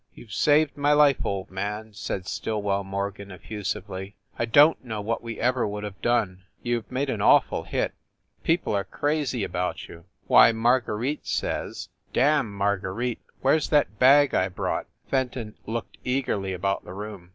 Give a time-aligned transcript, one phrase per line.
[0.15, 4.15] "You ve saved my life, old man," said Stillwell Morgan, effusively.
[4.35, 6.43] "I don t know what we ever would have done.
[6.63, 7.93] You ve made an awful hit.
[8.43, 10.05] Peo ple are crazy about you!
[10.25, 13.21] Why, Marguerite says" "Damn Marguerite!
[13.41, 17.29] Where s that bag I brought?" Fenton looked eagerly about the room.